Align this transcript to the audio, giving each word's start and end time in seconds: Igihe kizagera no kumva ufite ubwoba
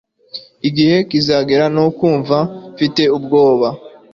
Igihe 0.67 0.95
kizagera 1.09 1.65
no 1.75 1.85
kumva 1.97 2.37
ufite 2.71 3.01
ubwoba 3.17 3.67